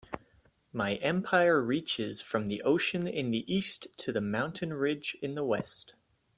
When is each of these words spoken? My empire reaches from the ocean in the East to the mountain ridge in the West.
My 0.73 0.95
empire 0.95 1.61
reaches 1.61 2.21
from 2.21 2.47
the 2.47 2.63
ocean 2.63 3.07
in 3.07 3.29
the 3.29 3.45
East 3.47 3.85
to 3.99 4.11
the 4.11 4.19
mountain 4.19 4.73
ridge 4.73 5.15
in 5.21 5.35
the 5.35 5.43
West. 5.45 5.93